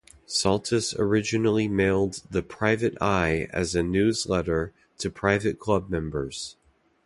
[0.25, 6.55] Saltas originally mailed the "Private Eye" as a newsletter to private club members.